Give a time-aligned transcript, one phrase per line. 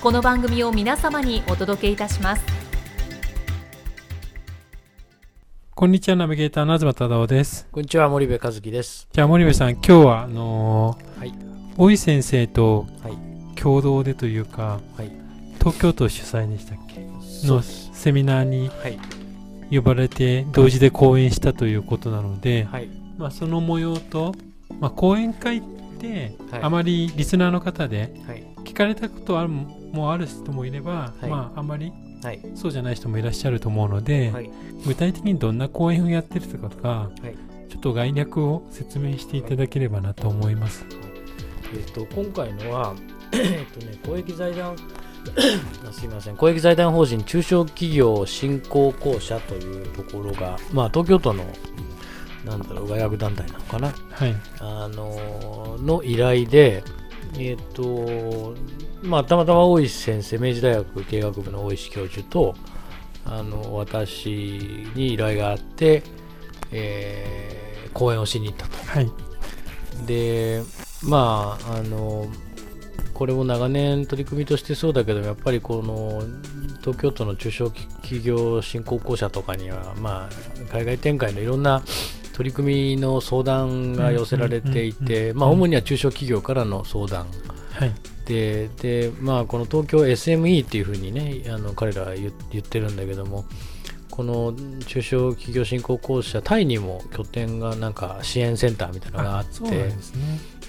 [0.00, 2.42] この番組を皆様にお届けいたします。
[5.74, 7.68] こんにちはナビゲーターの東忠夫です。
[7.70, 9.08] こんにちは森部和樹です。
[9.12, 11.34] じゃあ森部さん今日はあのーはい。
[11.76, 13.60] 大井先生とはい。
[13.60, 15.12] 共同でというかはい。
[15.58, 17.06] 東京都主催でしたっけ？
[17.46, 18.98] のセミナーにはい。
[19.70, 22.88] 呼ばれて同時で講演したということなので、はい。
[23.18, 24.34] まあ、その模様と、
[24.80, 25.62] まあ、講演会っ
[25.98, 26.62] てはい。
[26.62, 28.46] あまりリスナーの方ではい。
[28.64, 29.50] 聞かれたことある
[29.92, 31.26] もある人もいれば、はい。
[31.28, 32.40] まあ、あまりはい。
[32.54, 34.50] そうじゃない人もいらっしゃると思うので、はい。
[34.86, 37.50] 具体的にどんな講演をやってるとかとか、はい。
[37.70, 40.84] ちょっと概略を説明していただければなと思います。
[41.72, 42.94] えっと今回のは
[43.32, 44.74] えっとね公益財団
[45.88, 46.36] あすいません。
[46.36, 51.44] 公益財団法人中小企業振興公社というところがまあ東京都の
[52.44, 53.94] なんだろう外学団体なのかな。
[54.10, 54.34] はい。
[54.58, 56.82] あのの依頼で、
[57.38, 58.54] えっ、と、
[59.02, 62.54] まあ、たまたま大石先生、明治大学経営学部の大石教授と、
[63.24, 64.28] あの、私
[64.94, 66.02] に依頼があって、
[66.72, 67.60] えー
[67.92, 68.76] 講演をしに行ったと。
[68.86, 69.10] はい。
[70.06, 70.62] で、
[71.02, 72.26] まあ、あの、
[73.14, 76.22] これも長年取り組みとしてそうだけど、やっぱりこの
[76.80, 81.82] 東京都の中小企業振興公社とかには、まあ、海外展開のいろんな
[82.32, 87.26] 取り組みの相談が寄せられていて、主には中小企業からの相談
[88.30, 88.36] はい。
[88.36, 93.44] で、でまあ、この東京 SME っていうふうにね、あの彼らは言言ってるんだけども、
[94.10, 94.54] この
[94.86, 99.64] 中小企業振興公社、タイにも拠点がなんか支援センターみたいなのがあって、そ。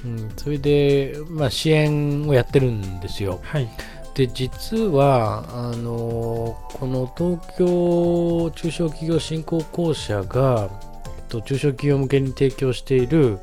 [0.04, 3.40] うん、それで、まあ、支援をやってるんですよ。
[3.44, 3.70] はい。
[4.14, 10.70] で実はあのこの東京中小企業振興公社が、
[11.18, 13.40] えっと、中小企業向けに提供している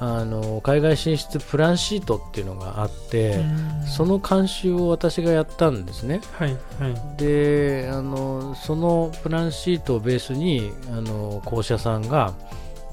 [0.00, 3.44] あの海外進出プランシートっていうのがあって、
[3.86, 6.22] その監修を私がやったんですね。
[6.32, 6.56] はい。
[6.80, 7.16] はい。
[7.18, 12.34] であのそのプランシートをベースにあの公社さんが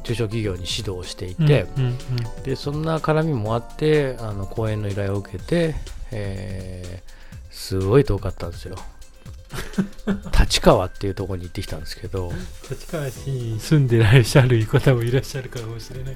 [0.04, 1.98] 中小企業に指導をしていて、うんうん
[2.44, 5.76] でそんな絡みもあってあの講演の依頼を受けて、
[6.12, 7.18] えー
[7.58, 8.76] すごい遠かったんですよ
[10.40, 12.32] 立川っていうところに行ってきたんですけど
[12.70, 16.16] 立川市に住んでらっしゃる方もいらっしゃるかもしれない。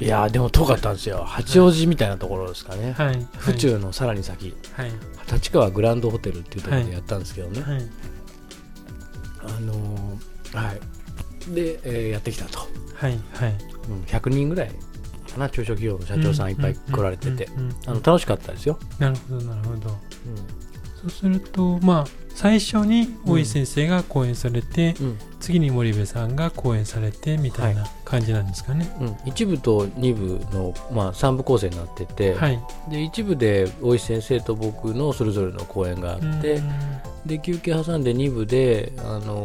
[0.00, 1.24] いやーでも遠かったんですよ。
[1.24, 3.26] 八王子みたいなところですかね、はい。
[3.36, 4.54] 府中のさらに先。
[4.72, 4.92] はい。
[5.32, 7.88] 立川グランドホテルっていうところでやったんですけどね、はい。
[9.56, 11.54] あのーはい。
[11.54, 12.58] で、えーやってきたと、
[12.94, 13.18] はい。
[13.34, 13.54] はい。
[13.88, 14.70] うん、100人ぐらい
[15.34, 17.48] かな中小企業の社長さんいっぱい来られてて、
[18.02, 19.90] 楽しかったですよ、なるほど、なるほど。
[19.90, 19.92] う
[21.02, 28.88] そうすると、まあ、最初に大井先生が講演されて、んうん次に森部さんが講演されてみたいな感じなんですかね。
[28.98, 32.58] うん、1部と2部の、まあ、3部構成になってて、はい。
[32.88, 36.70] で1部で大石先生と僕のそれぞれの講演があって、うん
[37.26, 39.44] で休憩挟んで2部であの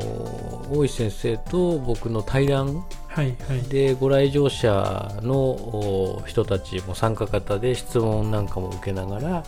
[0.69, 3.35] 大石先生と僕の対談はい。
[3.47, 3.61] はい。
[3.69, 9.43] でご来場者のお人たちも参加型で質問なんかも受けながら、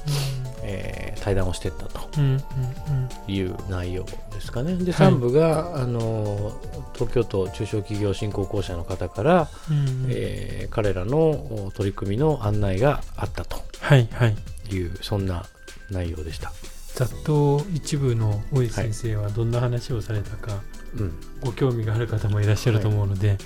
[0.64, 2.24] えー対談をしていったとうん。
[2.24, 2.34] うん。
[2.34, 3.32] うん。
[3.32, 4.04] いう内容
[4.34, 4.76] ですかね。
[4.76, 6.52] ではい3部が、あの
[6.96, 10.08] 東京都中小企業振興公社の方から、うん。
[10.10, 11.18] えー彼らの
[11.66, 14.08] お取り組みの案内があったとはい。
[14.14, 14.36] はい。
[14.74, 15.46] いうそんな
[15.92, 16.52] 内容でした。
[16.96, 20.71] ざっと一部の大井先生はどんな話をされたか、うん、
[21.42, 23.38] ご興味がある方もいらっしゃると思うので、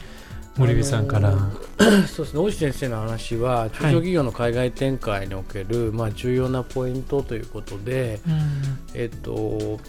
[0.58, 2.40] 森部さんから、あのー そうですね。
[2.40, 8.80] 大石先生の話は中小企業の海外展開における、まあ、重要なポイントということで、うん。
[8.94, 9.80] えっと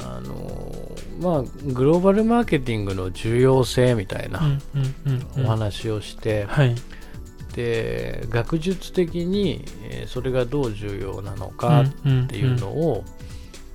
[0.00, 5.46] あのーまあ、グローバルマーケティングの重要性みたいなうんうんうんうん。
[5.46, 6.74] お話をして、はい。
[7.54, 13.04] で学術的にえーそれがどう重要なのかっっていうのを、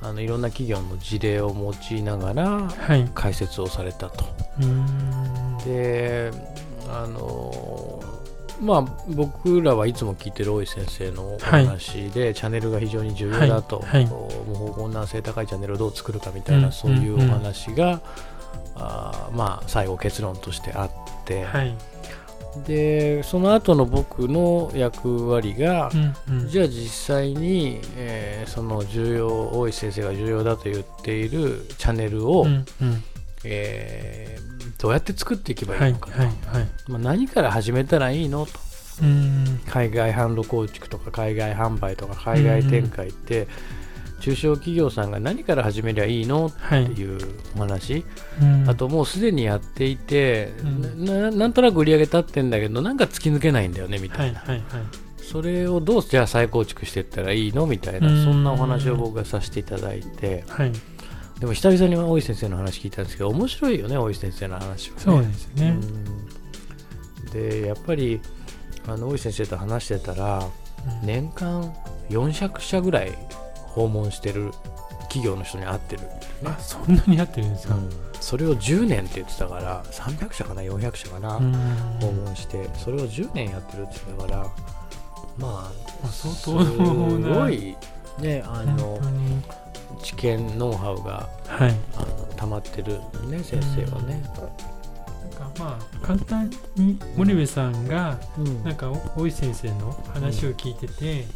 [0.03, 3.09] あのいろんな企業の事例を用いながらはい。
[3.15, 4.25] 解説をされたと。
[4.59, 5.57] うーん。
[5.65, 6.31] で
[6.89, 8.03] あの
[8.61, 14.01] まあ僕らはいつも聞いてる大井先生のお話で、チャンネルが非常に重要だと、はい。
[14.03, 14.07] はい。
[14.07, 16.71] こう無方向な性高いチャンネルをどう作るかみたいな、うん。
[16.71, 18.01] そういうお話が、
[18.75, 20.91] あーまあ最後結論としてあっ
[21.25, 21.75] て、はい
[22.65, 25.89] でその後の僕の役割が、
[26.29, 26.47] うんうん。
[26.47, 29.27] じゃあ実際に、えーその重要
[29.59, 33.03] 大石先生が重要だと言っているチャンネルを、うんうん。
[33.43, 38.51] えーどうやって作っていけばはいいのかと、はいはいまあ、何から始めたらいいのと。
[39.71, 43.47] 海外販路構築とか海外販売とか海外展開って、
[44.19, 46.49] 中小企業さんが何から始めりゃいいの？
[46.49, 46.85] はい。
[46.85, 47.19] っていう
[47.57, 48.05] お話、
[48.41, 48.69] うん。
[48.69, 51.05] あともうすでにやっていて、うん。
[51.05, 54.85] ななんとなく売り上げ立ってんだけどなんか突き抜けないんだよねみたな、はいいはいはい。
[55.17, 57.67] それをどうじゃあ再構築していったらいいの？
[57.67, 58.23] みたいな、うん。
[58.23, 60.45] そんなお話を僕がさせていただいて。
[60.47, 60.71] はい。
[61.39, 65.77] でも久々に大石先生の話聞いたんですけど面白いよね大石先生の話は、ね、そうですね。
[67.25, 67.31] うん。
[67.31, 68.21] でやっぱり
[68.87, 70.39] あの大石先生と話してたら
[71.01, 71.05] うん。
[71.05, 71.73] 年間
[72.09, 73.17] 400社ぐらい
[73.73, 74.51] 訪問してる
[75.09, 76.03] 企業の人に会ってる、
[76.45, 77.75] あそんなにやってるんですか？
[78.19, 81.51] それを10年って言ってたから300社かな？400社かな、うん。
[81.99, 84.47] 訪問してそれを10年やってるって言ってたから
[85.37, 85.71] まあ
[86.03, 86.63] あ相す当
[87.19, 87.75] なごい
[88.19, 88.99] ねあ本の
[90.01, 91.75] 知見ノウハウがはい。
[91.97, 94.21] あの溜まってるね先生はね、
[95.39, 98.63] なんかまあ簡単に森部さんがうん。
[98.63, 101.27] なんかお大石先生の話を聞いててうん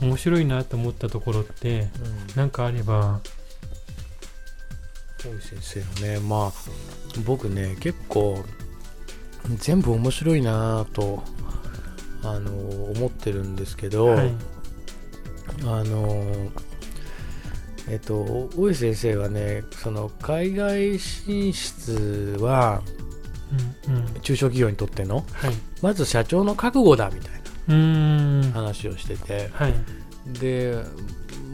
[0.00, 1.88] 面白いなと思ったところって
[2.34, 2.36] うん。
[2.36, 3.20] なんかあれば。
[5.24, 6.52] 大石先生のねまあ
[7.24, 8.44] 僕ね結構
[9.56, 11.22] 全部面白いなぁと
[12.22, 12.50] あの
[12.92, 14.32] 思ってるんですけど、はい。
[15.64, 16.50] あの
[17.88, 22.82] えっと大石先生はねその海外進出は
[23.88, 24.06] うんうん。
[24.20, 25.54] 中小企業にとってのはい。
[25.82, 29.50] まず社長の覚悟だみたいな話をしてて。
[29.52, 29.74] はい。
[30.40, 30.82] で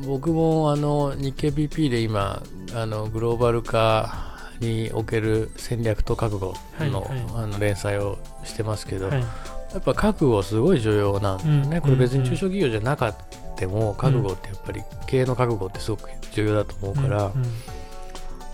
[0.07, 2.43] 僕もあの日経 BP で今
[2.75, 7.27] あのグローバル化における戦略と覚悟の,、はいはい。
[7.45, 9.21] あの連載をしてますけど、はい。
[9.21, 13.17] やっぱ覚悟すごい重要なんだよね、うんこれ別に中小企業じゃなかっ
[13.57, 17.49] たも覚悟ってやっぱり経営の覚悟ってすごく重要だと思うから、うんうん。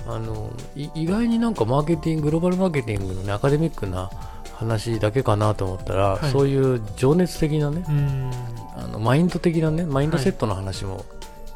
[0.06, 4.10] あのい意外になんかマーケティンググローバルマーケティングの、ね、アカデミックな
[4.58, 6.30] 話だけかなと思ったら、はい。
[6.32, 8.30] そういう情熱的なねうん。
[8.76, 11.04] あのマインド的なねマインドセットの話も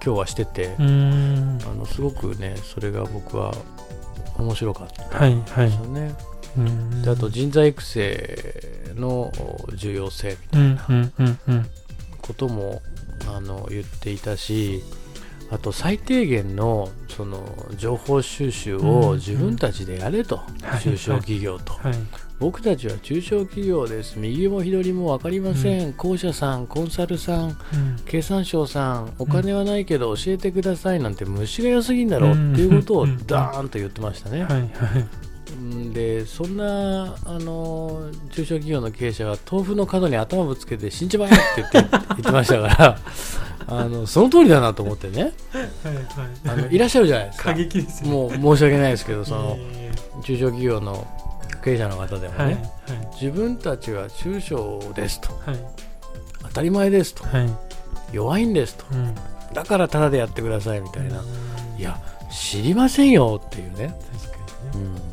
[0.04, 1.58] 今日はしてて、うーん。
[1.68, 3.52] あのすごくねそれが僕は
[4.38, 6.14] 面白かったはいはいですよね。
[6.56, 7.02] うん。
[7.02, 9.32] であと人材育成の
[9.74, 11.64] 重要性みたうんいな
[12.20, 12.80] ことも、
[13.26, 14.82] あの言っていたし
[15.52, 17.44] あと最低限のその
[17.76, 20.82] 情報収集を自分たちでやれと、はい。
[20.82, 21.94] 中小企業と、はい。
[22.40, 24.18] 僕たちは中小企業です。
[24.18, 27.56] 右も左も分かりません、公社さんコンサルさんうん。
[28.06, 34.44] 経産省さんお金はないけど教えてくださいなんて虫が良すぎんだろうっていうことをうんダーンと言ってましたね。
[34.44, 34.60] はいはい。
[34.60, 35.31] うん
[35.92, 42.98] でそんなあの中小企業の経営者が豆腐の角に頭ぶつけて死んじまえって言って 言ってましたから
[43.66, 45.32] あのその通りだなと思ってね。
[45.52, 45.62] はい
[45.94, 46.04] はい。
[46.46, 47.44] あのいらっしゃるじゃないですか。
[47.50, 48.10] 過激ですね。
[48.10, 51.06] もう申し訳ないですけどそのえ中小企業の
[51.62, 52.72] 経営者の方でもーはいね、
[53.20, 55.28] 自分たちは中小ですと。
[55.46, 55.58] はい。
[56.42, 57.24] 当たり前ですと。
[57.24, 57.50] はい。
[58.12, 58.84] 弱いんですと。
[58.92, 59.14] うん。
[59.54, 61.22] だからタダでやってくださいみたいな、う
[61.76, 61.80] ん。
[61.80, 61.98] いや
[62.30, 64.38] 知りませんよっていうね、確か
[64.78, 64.90] にね。
[64.96, 65.11] うん、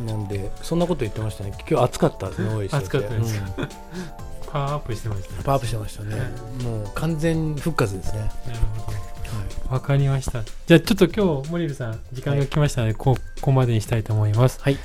[0.00, 1.52] なんでそんなこと言ってましたね。
[1.68, 3.42] 今日暑かったですね大石暑かったです。
[3.58, 3.68] うん。
[4.50, 5.38] パワーアップしてましたね。
[5.44, 6.16] パワーアップしてましたね、
[6.62, 9.74] もう完全復活ですね、なるほど。
[9.74, 10.42] わかりました。
[10.66, 14.60] じゃあちょっと今日モリルさん時間が来ましたので、こここまでにしたいと思います。
[14.62, 14.78] はい。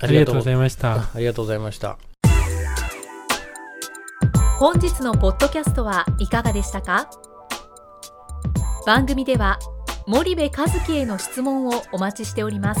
[0.00, 0.94] ありがとうございいました。
[0.94, 1.98] あありがとうございました。
[4.58, 7.10] 本日のポッドキャストはいかがでしたか？
[8.86, 9.58] 番組では
[10.06, 12.80] 森部和樹への質問をお待ちしております